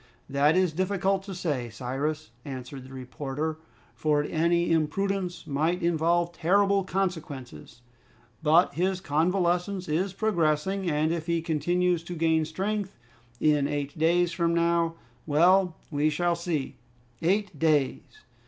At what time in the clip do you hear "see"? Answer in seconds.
16.35-16.77